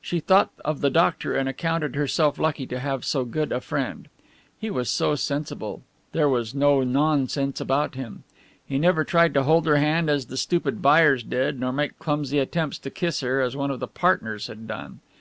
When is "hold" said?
9.44-9.66